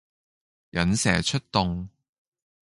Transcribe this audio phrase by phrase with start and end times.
[0.71, 1.87] 引蛇出洞